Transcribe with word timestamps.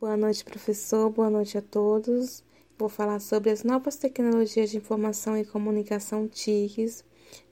Boa 0.00 0.16
noite, 0.16 0.42
professor. 0.42 1.10
Boa 1.10 1.28
noite 1.28 1.58
a 1.58 1.60
todos. 1.60 2.42
Vou 2.78 2.88
falar 2.88 3.20
sobre 3.20 3.50
as 3.50 3.62
novas 3.62 3.96
tecnologias 3.96 4.70
de 4.70 4.78
informação 4.78 5.36
e 5.36 5.44
comunicação 5.44 6.26
TICs. 6.26 7.04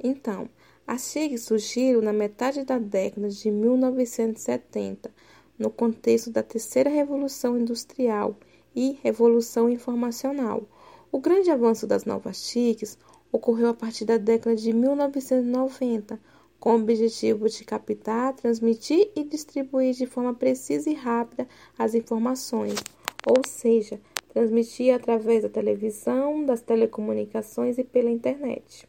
Então, 0.02 0.48
as 0.86 1.12
TICs 1.12 1.42
surgiram 1.42 2.00
na 2.00 2.10
metade 2.10 2.64
da 2.64 2.78
década 2.78 3.28
de 3.28 3.50
1970, 3.50 5.10
no 5.58 5.68
contexto 5.68 6.30
da 6.30 6.42
terceira 6.42 6.88
revolução 6.88 7.58
industrial 7.58 8.34
e 8.74 8.98
revolução 9.02 9.68
informacional. 9.68 10.66
O 11.12 11.20
grande 11.20 11.50
avanço 11.50 11.86
das 11.86 12.06
novas 12.06 12.42
TICs 12.48 12.96
ocorreu 13.30 13.68
a 13.68 13.74
partir 13.74 14.06
da 14.06 14.16
década 14.16 14.56
de 14.56 14.72
1990 14.72 16.18
com 16.60 16.72
o 16.72 16.80
objetivo 16.80 17.48
de 17.48 17.64
captar, 17.64 18.34
transmitir 18.34 19.10
e 19.14 19.22
distribuir 19.22 19.94
de 19.94 20.06
forma 20.06 20.34
precisa 20.34 20.90
e 20.90 20.94
rápida 20.94 21.46
as 21.78 21.94
informações, 21.94 22.74
ou 23.26 23.42
seja, 23.46 24.00
transmitir 24.28 24.94
através 24.94 25.42
da 25.42 25.48
televisão, 25.48 26.44
das 26.44 26.60
telecomunicações 26.60 27.78
e 27.78 27.84
pela 27.84 28.10
internet. 28.10 28.88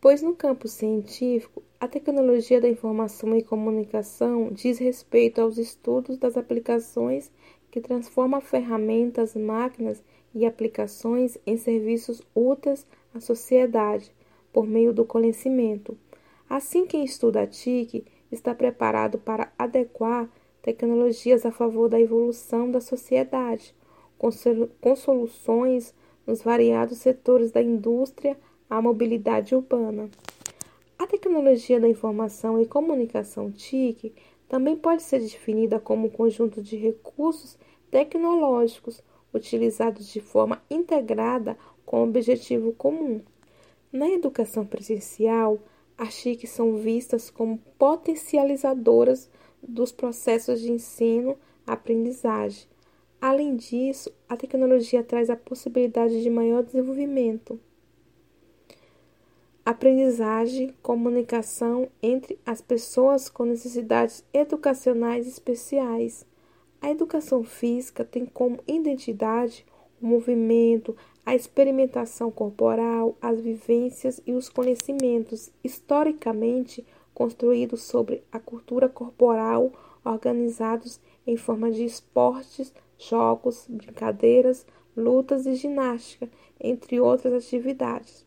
Pois 0.00 0.20
no 0.20 0.34
campo 0.34 0.66
científico, 0.66 1.62
a 1.78 1.86
tecnologia 1.86 2.60
da 2.60 2.68
informação 2.68 3.36
e 3.36 3.42
comunicação 3.42 4.50
diz 4.50 4.78
respeito 4.78 5.40
aos 5.40 5.58
estudos 5.58 6.18
das 6.18 6.36
aplicações 6.36 7.30
que 7.70 7.80
transformam 7.80 8.40
ferramentas, 8.40 9.36
máquinas 9.36 10.02
e 10.34 10.44
aplicações 10.44 11.38
em 11.46 11.56
serviços 11.56 12.20
úteis 12.34 12.84
à 13.14 13.20
sociedade 13.20 14.12
por 14.52 14.66
meio 14.66 14.92
do 14.92 15.04
conhecimento 15.04 15.96
Assim, 16.54 16.84
quem 16.84 17.02
estuda 17.02 17.40
a 17.40 17.46
TIC 17.46 18.04
está 18.30 18.54
preparado 18.54 19.16
para 19.16 19.50
adequar 19.58 20.28
tecnologias 20.60 21.46
a 21.46 21.50
favor 21.50 21.88
da 21.88 21.98
evolução 21.98 22.70
da 22.70 22.78
sociedade, 22.78 23.74
com 24.18 24.94
soluções 24.94 25.94
nos 26.26 26.42
variados 26.42 26.98
setores 26.98 27.50
da 27.50 27.62
indústria 27.62 28.36
à 28.68 28.82
mobilidade 28.82 29.54
urbana. 29.54 30.10
A 30.98 31.06
tecnologia 31.06 31.80
da 31.80 31.88
informação 31.88 32.60
e 32.60 32.66
comunicação 32.66 33.50
TIC 33.50 34.12
também 34.46 34.76
pode 34.76 35.02
ser 35.02 35.20
definida 35.20 35.80
como 35.80 36.08
um 36.08 36.10
conjunto 36.10 36.60
de 36.60 36.76
recursos 36.76 37.56
tecnológicos 37.90 39.02
utilizados 39.32 40.06
de 40.06 40.20
forma 40.20 40.62
integrada 40.70 41.56
com 41.86 42.02
objetivo 42.02 42.74
comum. 42.74 43.22
Na 43.90 44.06
educação 44.10 44.66
presencial, 44.66 45.58
as 46.02 46.16
TICs 46.16 46.50
são 46.50 46.74
vistas 46.74 47.30
como 47.30 47.58
potencializadoras 47.78 49.30
dos 49.62 49.92
processos 49.92 50.60
de 50.60 50.72
ensino-aprendizagem. 50.72 52.66
Além 53.20 53.54
disso, 53.54 54.12
a 54.28 54.36
tecnologia 54.36 55.04
traz 55.04 55.30
a 55.30 55.36
possibilidade 55.36 56.20
de 56.20 56.28
maior 56.28 56.64
desenvolvimento, 56.64 57.60
aprendizagem, 59.64 60.74
comunicação 60.82 61.88
entre 62.02 62.36
as 62.44 62.60
pessoas 62.60 63.28
com 63.28 63.44
necessidades 63.44 64.24
educacionais 64.34 65.28
especiais. 65.28 66.26
A 66.80 66.90
educação 66.90 67.44
física 67.44 68.04
tem 68.04 68.26
como 68.26 68.58
identidade 68.66 69.64
o 70.00 70.06
movimento, 70.08 70.96
a 71.24 71.34
experimentação 71.34 72.30
corporal, 72.30 73.16
as 73.20 73.40
vivências 73.40 74.20
e 74.26 74.32
os 74.32 74.48
conhecimentos 74.48 75.50
historicamente 75.62 76.84
construídos 77.14 77.82
sobre 77.82 78.24
a 78.32 78.40
cultura 78.40 78.88
corporal, 78.88 79.72
organizados 80.04 81.00
em 81.26 81.36
forma 81.36 81.70
de 81.70 81.84
esportes, 81.84 82.74
jogos, 82.98 83.66
brincadeiras, 83.68 84.66
lutas 84.96 85.46
e 85.46 85.54
ginástica, 85.54 86.28
entre 86.60 87.00
outras 87.00 87.32
atividades. 87.32 88.26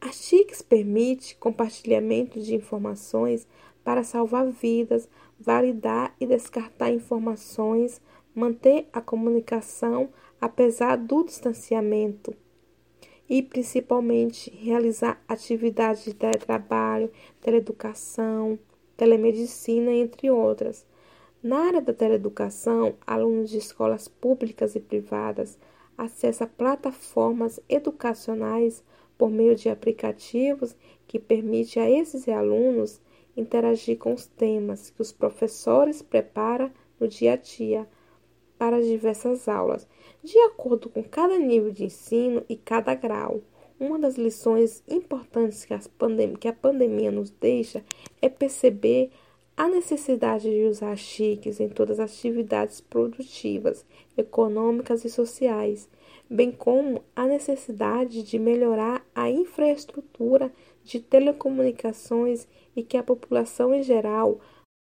A 0.00 0.10
TICS 0.10 0.62
permite 0.62 1.36
compartilhamento 1.36 2.40
de 2.40 2.54
informações 2.54 3.46
para 3.82 4.04
salvar 4.04 4.46
vidas, 4.46 5.08
validar 5.38 6.14
e 6.20 6.26
descartar 6.26 6.90
informações, 6.92 8.00
manter 8.34 8.88
a 8.92 9.00
comunicação 9.00 10.10
apesar 10.40 10.96
do 10.96 11.24
distanciamento 11.24 12.34
e 13.28 13.42
principalmente 13.42 14.50
realizar 14.50 15.22
atividades 15.28 16.04
de 16.04 16.14
teletrabalho, 16.14 17.10
teleeducação, 17.40 18.58
telemedicina, 18.96 19.92
entre 19.92 20.30
outras. 20.30 20.86
Na 21.42 21.58
área 21.58 21.80
da 21.80 21.92
teleeducação, 21.92 22.94
alunos 23.06 23.50
de 23.50 23.58
escolas 23.58 24.08
públicas 24.08 24.74
e 24.74 24.80
privadas 24.80 25.58
acessam 25.96 26.48
plataformas 26.56 27.58
educacionais 27.68 28.82
por 29.16 29.30
meio 29.30 29.54
de 29.54 29.68
aplicativos 29.68 30.76
que 31.06 31.18
permitem 31.18 31.82
a 31.82 31.90
esses 31.90 32.28
alunos 32.28 33.00
interagir 33.36 33.98
com 33.98 34.12
os 34.12 34.26
temas 34.26 34.90
que 34.90 35.00
os 35.00 35.12
professores 35.12 36.02
preparam 36.02 36.70
no 36.98 37.06
dia 37.06 37.34
a 37.34 37.36
dia 37.36 37.86
para 38.58 38.82
diversas 38.82 39.48
aulas, 39.48 39.86
de 40.22 40.38
acordo 40.40 40.88
com 40.88 41.02
cada 41.02 41.38
nível 41.38 41.70
de 41.70 41.84
ensino 41.84 42.42
e 42.48 42.56
cada 42.56 42.94
grau. 42.94 43.40
Uma 43.78 43.98
das 43.98 44.16
lições 44.16 44.82
importantes 44.88 45.64
que, 45.64 45.74
que 46.40 46.48
a 46.48 46.52
pandemia 46.52 47.10
nos 47.10 47.30
deixa 47.30 47.84
é 48.22 48.28
perceber 48.28 49.10
a 49.56 49.68
necessidade 49.68 50.50
de 50.50 50.64
usar 50.64 50.96
chiques 50.96 51.60
em 51.60 51.68
todas 51.68 51.98
as 51.98 52.10
atividades 52.12 52.80
produtivas, 52.80 53.86
econômicas 54.16 55.04
e 55.04 55.10
sociais, 55.10 55.88
bem 56.28 56.50
como 56.50 57.02
a 57.14 57.26
necessidade 57.26 58.22
de 58.22 58.38
melhorar 58.38 59.06
a 59.14 59.30
infraestrutura 59.30 60.52
de 60.84 61.00
telecomunicações 61.00 62.46
e 62.74 62.82
que 62.82 62.96
a 62.96 63.02
população 63.02 63.74
em 63.74 63.82
geral 63.82 64.40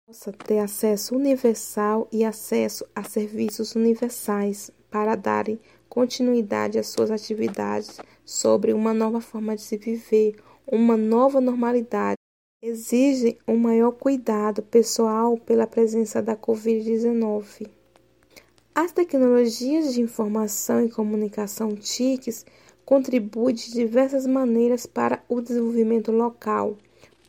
possa 0.07 0.31
ter 0.31 0.59
acesso 0.59 1.13
universal 1.13 2.07
e 2.13 2.23
acesso 2.23 2.85
a 2.95 3.03
serviços 3.03 3.75
universais 3.75 4.72
para 4.90 5.16
darem 5.16 5.59
continuidade 5.90 6.79
às 6.79 6.88
suas 6.88 7.12
atividades 7.12 8.00
sobre 8.23 8.72
uma 8.72 8.94
nova 8.94 9.19
forma 9.19 9.53
de 9.53 9.62
se 9.62 9.75
viver, 9.75 10.38
uma 10.66 10.95
nova 10.95 11.41
normalidade. 11.41 12.16
Exige 12.63 13.38
um 13.45 13.57
maior 13.57 13.91
cuidado 13.91 14.63
pessoal 14.63 15.38
pela 15.38 15.68
presença 15.68 16.22
da 16.22 16.38
Covid-19. 16.38 17.68
As 18.74 18.94
tecnologias 18.94 19.94
de 19.94 20.00
informação 20.00 20.85
e 20.85 20.89
comunicação 20.89 21.75
TICs 21.75 22.45
contribuem 22.85 23.53
de 23.53 23.74
diversas 23.74 24.25
maneiras 24.25 24.85
para 24.85 25.22
o 25.28 25.41
desenvolvimento 25.41 26.13
local, 26.13 26.78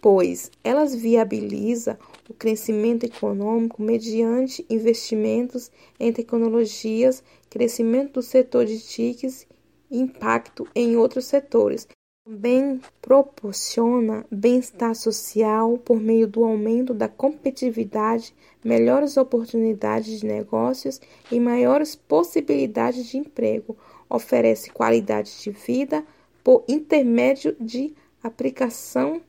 pois 0.01 0.51
elas 0.63 0.95
viabilizam 0.95 1.97
o 2.29 2.35
crescimento 2.35 3.05
econômico 3.05 3.83
mediante 3.83 4.65
investimentos 4.69 5.71
em 5.99 6.13
tecnologias, 6.13 7.23
crescimento 7.51 8.15
do 8.15 8.23
setor 8.23 8.65
de 8.65 8.79
TICs 8.79 9.47
e 9.91 9.99
impacto 9.99 10.67
em 10.75 10.97
outros 10.97 11.27
setores. 11.27 11.89
Também 12.25 12.79
proporciona 13.01 14.27
bem-estar 14.31 14.95
social 14.95 15.79
por 15.79 15.99
meio 15.99 16.29
do 16.29 16.45
aumento 16.45 16.93
da 16.93 17.09
competitividade, 17.09 18.35
melhores 18.63 19.17
oportunidades 19.17 20.21
de 20.21 20.27
negócios 20.27 21.01
e 21.33 21.41
maiores 21.41 21.97
possibilidades 21.97 23.07
de 23.07 23.17
emprego. 23.17 23.77
Oferece 24.11 24.71
qualidade 24.71 25.43
de 25.43 25.51
vida 25.51 26.05
por 26.45 26.65
intermédio 26.69 27.57
de 27.59 27.95
aplicação 28.23 29.23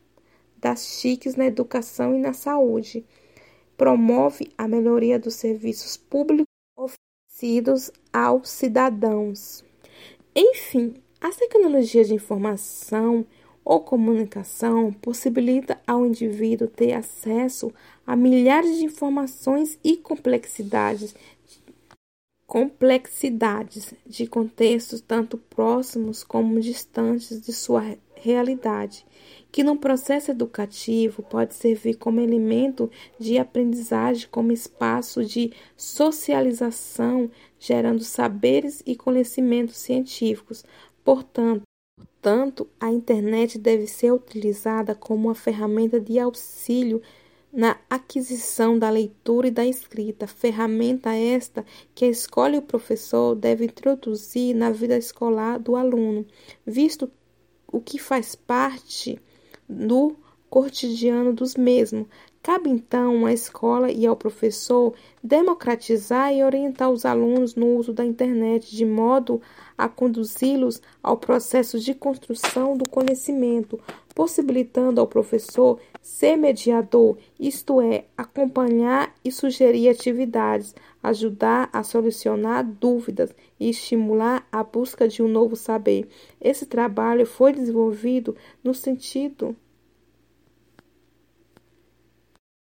das 0.62 0.86
chiques 0.86 1.36
na 1.36 1.46
educação 1.46 2.16
e 2.16 2.20
na 2.20 2.34
saúde. 2.34 3.06
Promove 3.78 4.52
a 4.58 4.68
melhoria 4.68 5.18
dos 5.18 5.36
serviços 5.36 5.97
públicos 5.97 6.46
oferecidos 6.75 7.91
aos 8.11 8.50
cidadãos. 8.50 9.64
Enfim, 10.35 10.96
as 11.22 11.35
tecnologias 11.35 12.08
de 12.08 12.14
informação 12.14 13.26
ou 13.64 13.82
comunicação 13.82 14.91
possibilita 14.91 15.79
ao 15.85 16.06
indivíduo 16.06 16.67
ter 16.67 16.94
acesso 16.94 17.72
a 18.05 18.16
milhares 18.16 18.78
de 18.78 18.85
informações 18.85 19.78
e 19.84 19.96
complexidades 19.97 21.14
complexidades 22.50 23.94
de 24.08 24.26
contextos 24.26 25.02
tanto 25.02 25.38
próximos 25.38 26.23
como 26.23 26.59
distantes 26.59 27.40
de 27.40 27.53
sua 27.53 27.84
realidade, 28.21 29.05
que 29.51 29.63
no 29.63 29.77
processo 29.77 30.31
educativo 30.31 31.23
pode 31.23 31.53
servir 31.55 31.95
como 31.95 32.19
elemento 32.19 32.89
de 33.19 33.37
aprendizagem, 33.37 34.27
como 34.29 34.51
espaço 34.51 35.23
de 35.25 35.51
socialização, 35.75 37.29
gerando 37.59 38.03
saberes 38.03 38.83
e 38.85 38.95
conhecimentos 38.95 39.77
científicos. 39.77 40.63
Portanto, 41.03 41.63
portanto, 42.21 42.67
a 42.79 42.91
internet 42.91 43.57
deve 43.57 43.87
ser 43.87 44.11
utilizada 44.11 44.93
como 44.93 45.27
uma 45.27 45.35
ferramenta 45.35 45.99
de 45.99 46.19
auxílio 46.19 47.01
na 47.51 47.77
aquisição 47.89 48.77
da 48.77 48.89
leitura 48.89 49.47
e 49.47 49.51
da 49.51 49.66
escrita, 49.66 50.27
ferramenta 50.27 51.13
esta 51.13 51.66
que 51.95 52.05
a 52.05 52.09
escola 52.09 52.55
e 52.55 52.59
o 52.59 52.61
professor 52.61 53.35
devem 53.35 53.67
introduzir 53.67 54.55
na 54.55 54.69
vida 54.69 54.97
escolar 54.97 55.57
do 55.57 55.75
aluno, 55.75 56.25
visto 56.66 57.09
o 57.71 57.79
que 57.79 57.99
faz 57.99 58.35
parte 58.35 59.19
do 59.67 60.16
cotidiano 60.49 61.33
dos 61.33 61.55
mesmos. 61.55 62.07
Cabe 62.41 62.69
então 62.69 63.25
à 63.25 63.33
escola 63.33 63.91
e 63.91 64.07
ao 64.07 64.16
professor 64.16 64.93
democratizar 65.21 66.33
e 66.33 66.43
orientar 66.43 66.89
os 66.89 67.05
alunos 67.05 67.53
no 67.53 67.75
uso 67.75 67.91
da 67.91 68.05
internet 68.05 68.73
de 68.75 68.85
modo 68.85 69.41
a 69.77 69.89
conduzi-los 69.89 70.81
ao 71.03 71.17
processo 71.17 71.77
de 71.79 71.93
construção 71.93 72.77
do 72.77 72.87
conhecimento, 72.89 73.79
possibilitando 74.16 75.01
ao 75.01 75.07
professor 75.07 75.79
ser 76.01 76.37
mediador, 76.37 77.17
isto 77.39 77.81
é, 77.81 78.05
acompanhar 78.17 79.13
e 79.23 79.31
sugerir 79.31 79.89
atividades, 79.89 80.73
ajudar 81.01 81.69
a 81.72 81.84
solucionar 81.84 82.63
dúvidas 82.63 83.34
e 83.59 83.69
estimular 83.69 84.47
a 84.51 84.63
busca 84.63 85.07
de 85.07 85.22
um 85.22 85.28
novo 85.28 85.55
saber. 85.55 86.07
Esse 86.40 86.66
trabalho 86.66 87.25
foi 87.25 87.53
desenvolvido 87.53 88.35
no 88.63 88.73
sentido 88.73 89.55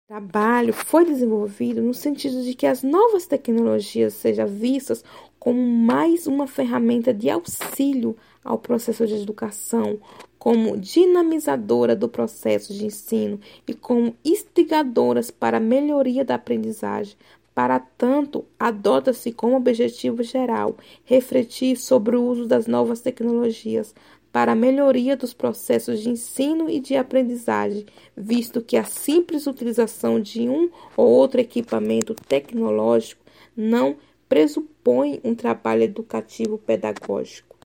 trabalho 0.09 0.73
foi 0.73 1.05
desenvolvido 1.05 1.83
no 1.83 1.93
sentido 1.93 2.41
de 2.45 2.55
que 2.55 2.65
as 2.65 2.85
novas 2.85 3.27
tecnologias 3.27 4.15
sejam 4.15 4.47
vistas 4.47 5.03
como 5.37 5.61
mais 5.61 6.29
uma 6.29 6.47
ferramenta 6.47 7.13
de 7.13 7.29
auxílio 7.29 8.17
ao 8.45 8.57
processo 8.57 9.05
de 9.05 9.15
educação, 9.15 9.99
como 10.39 10.77
dinamizadora 10.77 11.97
do 11.97 12.09
processo 12.09 12.73
de 12.73 12.87
ensino 12.87 13.41
e 13.67 13.75
como 13.75 14.15
instigadoras 14.25 15.29
para 15.33 15.57
a 15.57 15.61
melhoria 15.61 16.25
da 16.25 16.37
aprendizagem. 16.37 17.17
Para 17.57 17.81
tanto, 17.81 18.45
adota-se 18.59 19.33
como 19.33 19.57
objetivo 19.57 20.23
geral 20.23 20.77
refletir 21.07 21.79
sobre 21.79 22.15
o 22.15 22.23
uso 22.23 22.45
das 22.45 22.67
novas 22.67 23.01
tecnologias 23.01 23.95
para 24.31 24.53
a 24.53 24.55
melhoria 24.55 25.17
dos 25.17 25.33
processos 25.33 26.01
de 26.01 26.11
ensino 26.11 26.69
e 26.69 26.79
de 26.79 26.97
aprendizagem, 26.97 27.87
visto 28.15 28.61
que 28.61 28.77
a 28.77 28.85
simples 28.85 29.47
utilização 29.47 30.21
de 30.21 30.47
um 30.47 30.69
ou 30.95 31.09
outro 31.09 31.41
equipamento 31.41 32.15
tecnológico 32.15 33.25
não 33.57 33.97
pressupõe 34.29 35.19
um 35.25 35.35
trabalho 35.35 35.85
educativo 35.85 36.59
pedagógico. 36.59 37.57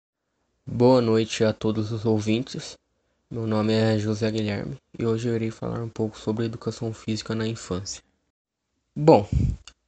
Boa 0.65 1.01
noite 1.01 1.43
a 1.43 1.51
todos 1.51 1.91
os 1.91 2.05
ouvintes. 2.05 2.77
Meu 3.29 3.45
nome 3.45 3.73
é 3.73 3.99
José 3.99 4.31
Guilherme 4.31 4.77
e 4.97 5.05
hoje 5.05 5.27
eu 5.27 5.35
irei 5.35 5.51
falar 5.51 5.83
um 5.83 5.89
pouco 5.89 6.17
sobre 6.17 6.45
educação 6.45 6.93
física 6.93 7.35
na 7.35 7.45
infância. 7.45 8.01
Bom, 8.95 9.27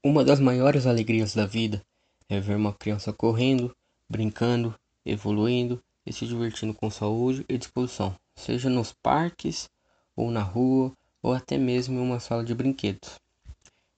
uma 0.05 0.21
das 0.25 0.41
maiores 0.41 0.85
alegrias 0.85 1.33
da 1.33 1.45
vida 1.45 1.81
é 2.27 2.38
ver 2.38 2.57
uma 2.57 2.73
criança 2.73 3.13
correndo, 3.13 3.73
brincando, 4.09 4.77
evoluindo 5.05 5.81
e 6.05 6.11
se 6.11 6.27
divertindo 6.27 6.73
com 6.73 6.91
saúde 6.91 7.45
e 7.47 7.57
disposição, 7.57 8.13
seja 8.35 8.69
nos 8.69 8.91
parques, 8.91 9.69
ou 10.13 10.29
na 10.29 10.41
rua, 10.41 10.91
ou 11.21 11.33
até 11.33 11.57
mesmo 11.57 11.97
em 11.97 12.01
uma 12.01 12.19
sala 12.19 12.44
de 12.44 12.53
brinquedos. 12.53 13.17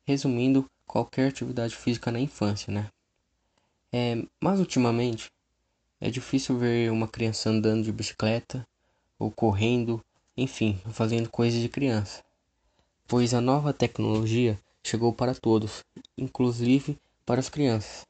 Resumindo, 0.06 0.70
qualquer 0.86 1.30
atividade 1.30 1.76
física 1.76 2.12
na 2.12 2.20
infância, 2.20 2.72
né? 2.72 2.88
É, 3.92 4.24
mas 4.40 4.60
ultimamente 4.60 5.32
é 6.00 6.12
difícil 6.12 6.56
ver 6.60 6.92
uma 6.92 7.08
criança 7.08 7.50
andando 7.50 7.84
de 7.84 7.92
bicicleta 7.92 8.64
ou 9.18 9.32
correndo, 9.32 10.00
enfim, 10.38 10.80
fazendo 10.92 11.32
coisas 11.32 11.60
de 11.60 11.68
criança, 11.68 12.24
pois 13.08 13.34
a 13.34 13.42
nova 13.42 13.74
tecnologia 13.74 14.60
chegou 14.86 15.12
para 15.12 15.34
todos, 15.34 15.84
inclusive 16.16 16.96
para 17.26 17.40
as 17.40 17.50
crianças. 17.50 18.06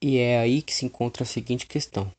E 0.00 0.16
é 0.16 0.38
aí 0.38 0.62
que 0.62 0.74
se 0.74 0.86
encontra 0.86 1.22
a 1.22 1.26
seguinte 1.26 1.66
questão: 1.66 2.10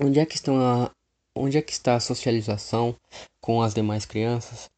Onde 0.00 0.20
é 0.20 0.24
que 0.24 0.38
a, 0.50 0.90
onde 1.34 1.58
é 1.58 1.62
que 1.62 1.72
está 1.72 1.96
a 1.96 2.00
socialização 2.00 2.94
com 3.40 3.60
as 3.60 3.74
demais 3.74 4.06
crianças? 4.06 4.70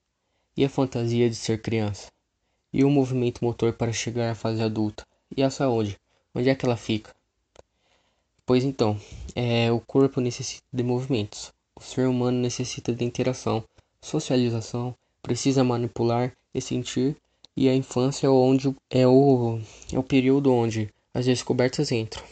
E 0.56 0.64
a 0.64 0.70
fantasia 0.70 1.28
de 1.28 1.36
ser 1.36 1.60
criança? 1.60 2.08
E 2.72 2.82
o 2.82 2.90
movimento 2.90 3.44
motor 3.44 3.74
para 3.74 3.92
chegar 3.92 4.30
à 4.30 4.34
fase 4.34 4.62
adulta? 4.62 5.06
E 5.36 5.42
a 5.42 5.50
saúde? 5.50 5.98
Onde 6.34 6.48
é 6.48 6.54
que 6.54 6.64
ela 6.64 6.76
fica? 6.76 7.14
Pois 8.46 8.64
então, 8.64 8.98
é, 9.34 9.70
o 9.70 9.80
corpo 9.80 10.20
necessita 10.20 10.64
de 10.72 10.82
movimentos. 10.82 11.52
O 11.76 11.82
ser 11.82 12.08
humano 12.08 12.38
necessita 12.38 12.92
de 12.92 13.04
interação, 13.04 13.62
socialização, 14.00 14.96
precisa 15.22 15.62
manipular 15.62 16.34
e 16.58 16.62
sentir, 16.62 17.16
e 17.56 17.68
a 17.68 17.74
infância 17.74 18.26
é, 18.26 18.30
onde, 18.30 18.74
é, 18.90 19.06
o, 19.06 19.58
é 19.92 19.98
o 19.98 20.02
período 20.02 20.52
onde 20.52 20.88
as 21.12 21.26
descobertas 21.26 21.90
entram. 21.90 22.22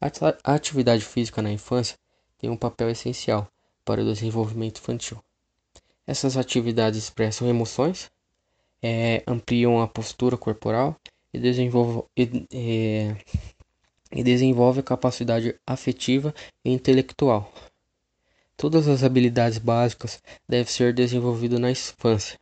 A 0.00 0.54
atividade 0.54 1.04
física 1.04 1.42
na 1.42 1.50
infância 1.50 1.98
tem 2.38 2.48
um 2.48 2.56
papel 2.56 2.88
essencial 2.88 3.48
para 3.84 4.00
o 4.00 4.04
desenvolvimento 4.04 4.78
infantil. 4.78 5.18
Essas 6.06 6.36
atividades 6.36 6.98
expressam 6.98 7.48
emoções, 7.48 8.10
é, 8.82 9.22
ampliam 9.26 9.82
a 9.82 9.88
postura 9.88 10.36
corporal 10.36 10.96
e 11.34 11.38
desenvolvem, 11.38 12.04
e, 12.16 12.46
é, 12.54 13.16
e 14.10 14.22
desenvolve 14.22 14.80
a 14.80 14.84
capacidade 14.84 15.54
afetiva 15.66 16.34
e 16.64 16.70
intelectual. 16.70 17.52
Todas 18.56 18.88
as 18.88 19.04
habilidades 19.04 19.58
básicas 19.58 20.22
devem 20.48 20.72
ser 20.72 20.94
desenvolvidas 20.94 21.60
na 21.60 21.70
infância, 21.70 22.38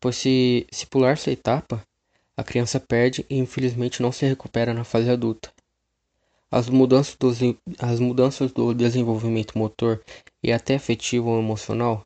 pois 0.00 0.16
se, 0.16 0.66
se 0.70 0.86
pular 0.86 1.12
essa 1.12 1.30
etapa, 1.30 1.82
a 2.36 2.44
criança 2.44 2.78
perde 2.78 3.24
e 3.30 3.38
infelizmente 3.38 4.02
não 4.02 4.12
se 4.12 4.26
recupera 4.26 4.74
na 4.74 4.84
fase 4.84 5.10
adulta. 5.10 5.50
As 6.50 6.68
mudanças, 6.68 7.16
do, 7.16 7.58
as 7.78 7.98
mudanças 7.98 8.52
do 8.52 8.72
desenvolvimento 8.74 9.58
motor 9.58 10.02
e 10.42 10.52
até 10.52 10.76
afetivo 10.76 11.30
ou 11.30 11.38
emocional, 11.38 12.04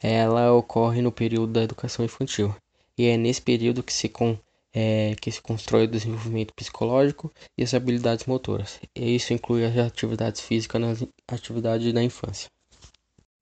ela 0.00 0.52
ocorre 0.52 1.02
no 1.02 1.12
período 1.12 1.52
da 1.52 1.62
educação 1.62 2.04
infantil. 2.04 2.54
E 2.96 3.06
é 3.06 3.16
nesse 3.16 3.42
período 3.42 3.82
que 3.82 3.92
se, 3.92 4.08
com, 4.08 4.36
é, 4.72 5.14
que 5.20 5.30
se 5.30 5.40
constrói 5.40 5.84
o 5.84 5.88
desenvolvimento 5.88 6.52
psicológico 6.54 7.32
e 7.56 7.62
as 7.62 7.74
habilidades 7.74 8.26
motoras. 8.26 8.80
E 8.94 9.14
isso 9.14 9.32
inclui 9.32 9.64
as 9.64 9.76
atividades 9.76 10.40
físicas 10.40 10.80
nas 10.80 11.04
atividades 11.28 11.92
da 11.92 12.02
infância. 12.02 12.50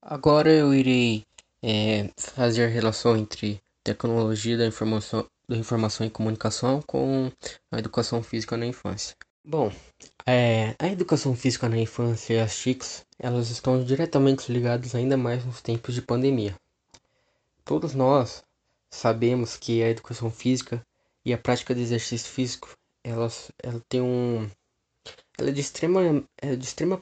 Agora 0.03 0.53
eu 0.53 0.75
irei 0.75 1.25
é, 1.63 2.11
fazer 2.17 2.67
a 2.67 2.69
relação 2.69 3.17
entre 3.17 3.61
tecnologia 3.87 4.59
da 4.59 4.67
informação, 4.67 5.25
da 5.49 5.57
informação 5.57 6.05
e 6.05 6.11
comunicação 6.11 6.83
com 6.83 7.31
a 7.71 7.79
educação 7.79 8.21
física 8.21 8.57
na 8.57 8.67
infância. 8.67 9.15
Bom, 9.45 9.73
é, 10.27 10.75
a 10.77 10.89
educação 10.89 11.37
física 11.37 11.69
na 11.69 11.79
infância 11.79 12.35
e 12.35 12.41
as 12.41 12.59
TICs, 12.59 13.07
elas 13.17 13.49
estão 13.49 13.85
diretamente 13.85 14.51
ligadas 14.51 14.93
ainda 14.97 15.17
mais 15.17 15.45
nos 15.45 15.63
tempos 15.63 15.95
de 15.95 16.03
pandemia. 16.03 16.57
Todos 17.65 17.95
nós 17.95 18.43
sabemos 18.91 19.57
que 19.57 19.85
a 19.85 19.91
educação 19.91 20.33
física 20.33 20.85
e 21.25 21.33
a 21.33 21.39
prática 21.39 21.73
de 21.73 21.83
exercício 21.83 22.29
físico, 22.29 22.77
elas, 23.05 23.53
ela 23.63 23.81
tem 23.89 24.01
um, 24.01 24.51
ela 25.39 25.51
é 25.51 25.53
de 25.53 25.61
extrema, 25.61 26.25
é 26.39 26.57
de 26.57 26.65
extrema 26.65 27.01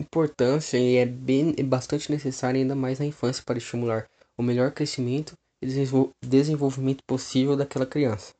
importância 0.00 0.78
e 0.78 0.96
é 0.96 1.04
bem, 1.04 1.54
é 1.58 1.62
bastante 1.62 2.10
necessária 2.10 2.58
ainda 2.58 2.74
mais 2.74 2.98
na 2.98 3.04
infância 3.04 3.42
para 3.44 3.58
estimular 3.58 4.08
o 4.34 4.42
melhor 4.42 4.72
crescimento 4.72 5.36
desenvolvimento 5.60 7.02
possível 7.04 7.56
daquela 7.56 7.86
criança. 7.86 8.34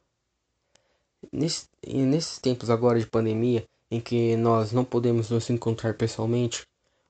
Nesse, 1.32 1.68
nesses 1.86 2.38
tempos 2.38 2.70
agora 2.70 2.98
de 2.98 3.06
pandemia, 3.06 3.66
em 3.90 4.00
que 4.00 4.36
nós 4.36 4.72
não 4.72 4.84
podemos 4.84 5.30
nos 5.30 5.50
encontrar 5.50 5.94
pessoalmente, 5.94 6.66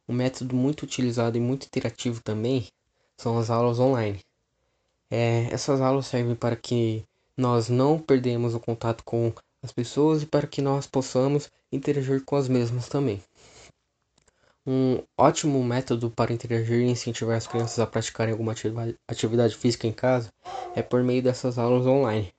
um 0.08 0.14
método 0.14 0.56
muito 0.56 0.84
utilizado 0.84 1.36
e 1.36 1.40
muito 1.40 1.66
interativo 1.66 2.22
também 2.22 2.66
são 3.16 3.38
as 3.38 3.50
aulas 3.50 3.78
online. 3.78 4.20
É, 5.10 5.48
essas 5.50 5.80
aulas 5.80 6.06
servem 6.06 6.34
para 6.34 6.56
que 6.56 7.04
nós 7.36 7.68
não 7.68 7.98
perdemos 7.98 8.54
o 8.54 8.60
contato 8.60 9.02
com 9.04 9.32
as 9.62 9.72
pessoas 9.72 10.22
e 10.22 10.26
para 10.26 10.46
que 10.46 10.62
nós 10.62 10.86
possamos 10.86 11.50
interagir 11.70 12.24
com 12.24 12.36
as 12.36 12.48
mesmas 12.48 12.88
também. 12.88 13.22
Um 14.66 15.02
ótimo 15.16 15.62
método 15.64 16.10
para 16.10 16.32
interagir 16.32 16.80
e 16.80 16.90
incentivar 16.90 17.36
as 17.36 17.46
crianças 17.46 17.78
a 17.78 17.86
praticarem 17.86 18.32
alguma 18.32 18.54
atividade 19.06 19.56
física 19.56 19.86
em 19.86 19.92
casa 19.92 20.30
é 20.76 20.82
por 20.82 21.02
meio 21.02 21.22
dessas 21.22 21.58
aulas 21.58 21.86
online 21.86 22.32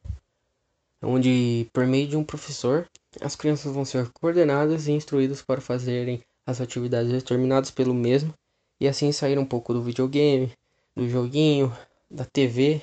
onde, 1.02 1.70
por 1.74 1.86
meio 1.88 2.08
de 2.08 2.18
um 2.18 2.24
professor, 2.24 2.88
as 3.22 3.36
crianças 3.36 3.74
vão 3.74 3.86
ser 3.86 4.10
coordenadas 4.12 4.88
e 4.88 4.92
instruídas 4.92 5.42
para 5.42 5.62
fazerem 5.62 6.22
as 6.46 6.60
atividades 6.60 7.12
determinadas 7.12 7.72
pelo 7.72 7.94
mesmo 7.94 8.34
e 8.80 8.88
assim 8.88 9.12
sair 9.12 9.38
um 9.38 9.46
pouco 9.46 9.74
do 9.74 9.82
videogame, 9.82 10.52
do 10.96 11.08
joguinho, 11.08 11.76
da 12.10 12.26
TV 12.26 12.82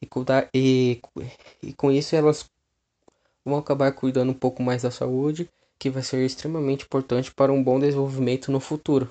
e, 0.00 0.08
e, 0.54 1.00
e 1.62 1.72
com 1.74 1.90
isso 1.90 2.14
elas 2.14 2.48
vão 3.44 3.58
acabar 3.58 3.92
cuidando 3.92 4.30
um 4.30 4.34
pouco 4.34 4.62
mais 4.62 4.82
da 4.82 4.90
saúde, 4.90 5.48
que 5.78 5.90
vai 5.90 6.02
ser 6.02 6.24
extremamente 6.24 6.84
importante 6.84 7.32
para 7.34 7.52
um 7.52 7.62
bom 7.62 7.78
desenvolvimento 7.78 8.50
no 8.52 8.60
futuro. 8.60 9.08